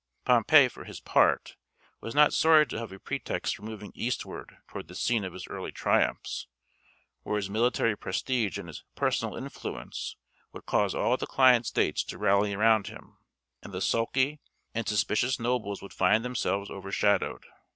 [0.25, 1.57] Pompey, for his part,
[1.99, 5.45] was not sorry to have a pretext for moving eastward toward the scene of his
[5.47, 6.47] early triumphs,
[7.21, 10.15] where his military prestige and his personal influence
[10.53, 13.17] would cause all the client states to rally round him,
[13.61, 14.39] and the sulky
[14.73, 17.45] and suspicious nobles would find themselves overshadowed.